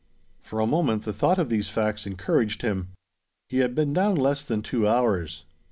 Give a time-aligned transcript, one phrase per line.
[0.41, 2.87] For a moment, the thought of these facts encouraged him.
[3.49, 5.45] He had been down less than two hours.